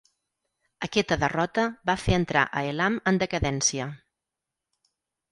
[0.85, 3.87] Aquesta derrota va fer entrar a Elam en decadència.